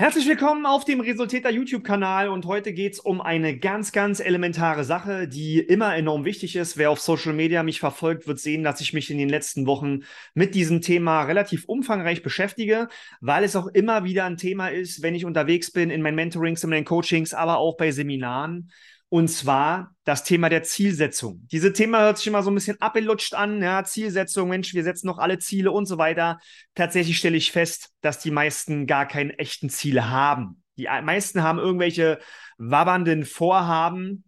[0.00, 4.84] Herzlich willkommen auf dem Resultäter YouTube-Kanal und heute geht es um eine ganz, ganz elementare
[4.84, 6.78] Sache, die immer enorm wichtig ist.
[6.78, 10.04] Wer auf Social Media mich verfolgt, wird sehen, dass ich mich in den letzten Wochen
[10.34, 12.86] mit diesem Thema relativ umfangreich beschäftige,
[13.20, 16.62] weil es auch immer wieder ein Thema ist, wenn ich unterwegs bin in meinen Mentorings,
[16.62, 18.70] in meinen Coachings, aber auch bei Seminaren.
[19.10, 21.46] Und zwar das Thema der Zielsetzung.
[21.50, 23.62] Diese Thema hört sich immer so ein bisschen abgelutscht an.
[23.62, 26.38] Ja, Zielsetzung, Mensch, wir setzen noch alle Ziele und so weiter.
[26.74, 30.62] Tatsächlich stelle ich fest, dass die meisten gar keine echten Ziele haben.
[30.76, 32.18] Die meisten haben irgendwelche
[32.58, 34.24] wabbernden Vorhaben,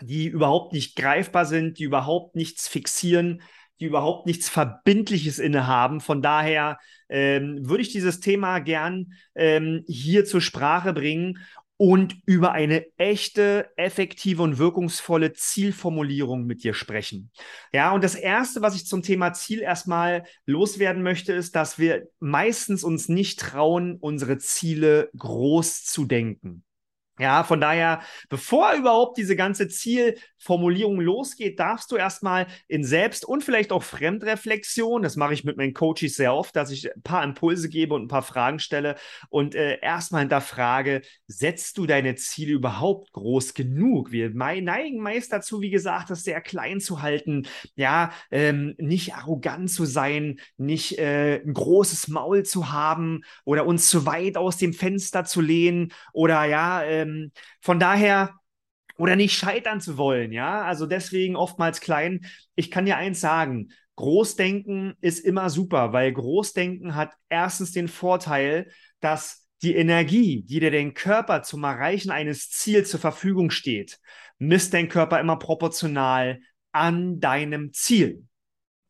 [0.00, 3.42] die überhaupt nicht greifbar sind, die überhaupt nichts fixieren,
[3.80, 6.00] die überhaupt nichts Verbindliches innehaben.
[6.00, 11.38] Von daher ähm, würde ich dieses Thema gern ähm, hier zur Sprache bringen
[11.82, 17.32] und über eine echte, effektive und wirkungsvolle Zielformulierung mit dir sprechen.
[17.72, 22.06] Ja, und das erste, was ich zum Thema Ziel erstmal loswerden möchte, ist, dass wir
[22.20, 26.62] meistens uns nicht trauen, unsere Ziele groß zu denken.
[27.18, 33.44] Ja, von daher, bevor überhaupt diese ganze Zielformulierung losgeht, darfst du erstmal in Selbst- und
[33.44, 37.22] vielleicht auch Fremdreflexion, das mache ich mit meinen Coaches sehr oft, dass ich ein paar
[37.22, 38.96] Impulse gebe und ein paar Fragen stelle
[39.28, 44.10] und äh, erstmal hinterfrage, setzt du deine Ziele überhaupt groß genug?
[44.10, 47.46] Wir neigen meist dazu, wie gesagt, das sehr klein zu halten,
[47.76, 53.90] ja, ähm, nicht arrogant zu sein, nicht äh, ein großes Maul zu haben oder uns
[53.90, 58.34] zu weit aus dem Fenster zu lehnen oder ja, äh, ähm, von daher,
[58.96, 60.62] oder nicht scheitern zu wollen, ja.
[60.62, 62.26] Also deswegen oftmals klein.
[62.54, 68.70] Ich kann dir eins sagen, Großdenken ist immer super, weil Großdenken hat erstens den Vorteil,
[69.00, 74.00] dass die Energie, die dir den Körper zum Erreichen eines Ziels zur Verfügung steht,
[74.38, 76.40] misst dein Körper immer proportional
[76.72, 78.26] an deinem Ziel.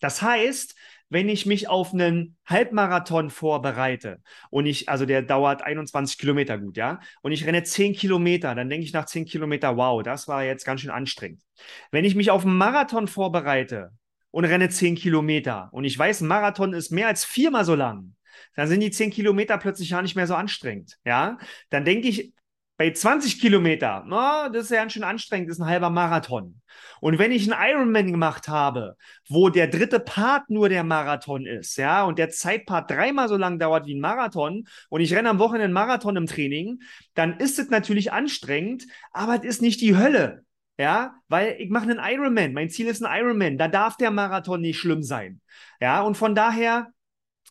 [0.00, 0.74] Das heißt,
[1.12, 6.78] wenn ich mich auf einen Halbmarathon vorbereite und ich, also der dauert 21 Kilometer gut,
[6.78, 10.42] ja, und ich renne 10 Kilometer, dann denke ich nach 10 Kilometer, wow, das war
[10.42, 11.42] jetzt ganz schön anstrengend.
[11.90, 13.90] Wenn ich mich auf einen Marathon vorbereite
[14.30, 18.14] und renne 10 Kilometer und ich weiß, ein Marathon ist mehr als viermal so lang,
[18.56, 21.36] dann sind die 10 Kilometer plötzlich gar nicht mehr so anstrengend, ja,
[21.68, 22.32] dann denke ich,
[22.82, 26.60] bei 20 Kilometer, no, das ist ja ganz schön anstrengend, das ist ein halber Marathon.
[27.00, 28.96] Und wenn ich einen Ironman gemacht habe,
[29.28, 33.60] wo der dritte Part nur der Marathon ist, ja, und der Zeitpart dreimal so lang
[33.60, 36.80] dauert wie ein Marathon und ich renne am Wochenende einen Marathon im Training,
[37.14, 40.44] dann ist es natürlich anstrengend, aber es ist nicht die Hölle.
[40.76, 42.52] Ja, weil ich mache einen Ironman.
[42.52, 43.58] Mein Ziel ist ein Ironman.
[43.58, 45.40] Da darf der Marathon nicht schlimm sein.
[45.80, 46.88] Ja, und von daher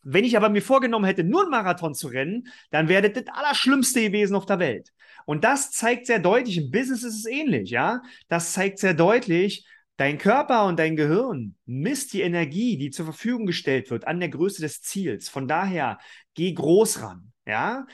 [0.03, 3.35] wenn ich aber mir vorgenommen hätte, nur einen Marathon zu rennen, dann wäre das das
[3.35, 4.91] Allerschlimmste gewesen auf der Welt.
[5.25, 8.01] Und das zeigt sehr deutlich, im Business ist es ähnlich, ja.
[8.27, 9.65] Das zeigt sehr deutlich,
[9.97, 14.29] dein Körper und dein Gehirn misst die Energie, die zur Verfügung gestellt wird, an der
[14.29, 15.29] Größe des Ziels.
[15.29, 15.99] Von daher,
[16.33, 17.85] geh groß ran, ja.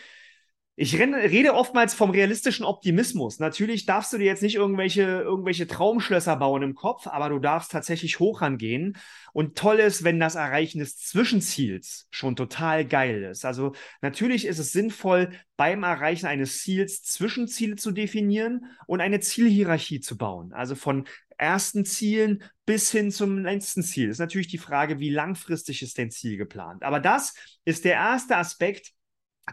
[0.79, 3.39] Ich rede oftmals vom realistischen Optimismus.
[3.39, 7.71] Natürlich darfst du dir jetzt nicht irgendwelche, irgendwelche Traumschlösser bauen im Kopf, aber du darfst
[7.71, 8.95] tatsächlich hoch rangehen.
[9.33, 13.43] Und toll ist, wenn das Erreichen des Zwischenziels schon total geil ist.
[13.43, 13.73] Also
[14.03, 20.15] natürlich ist es sinnvoll, beim Erreichen eines Ziels Zwischenziele zu definieren und eine Zielhierarchie zu
[20.15, 20.53] bauen.
[20.53, 21.07] Also von
[21.39, 24.09] ersten Zielen bis hin zum letzten Ziel.
[24.09, 26.83] Ist natürlich die Frage, wie langfristig ist dein Ziel geplant.
[26.83, 27.33] Aber das
[27.65, 28.93] ist der erste Aspekt,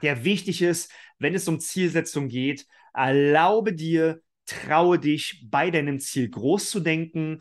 [0.02, 2.66] der wichtig ist, wenn es um Zielsetzung geht.
[2.92, 7.38] Erlaube dir, traue dich, bei deinem Ziel groß zu denken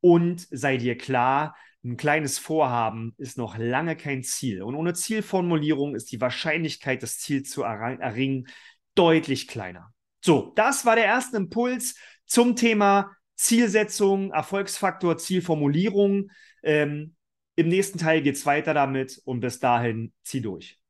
[0.00, 4.62] und sei dir klar, ein kleines Vorhaben ist noch lange kein Ziel.
[4.62, 8.48] Und ohne Zielformulierung ist die Wahrscheinlichkeit, das Ziel zu erringen,
[8.94, 9.92] deutlich kleiner.
[10.20, 16.30] So, das war der erste Impuls zum Thema Zielsetzung, Erfolgsfaktor, Zielformulierung.
[16.62, 17.14] Ähm,
[17.54, 20.80] Im nächsten Teil geht es weiter damit und bis dahin zieh durch.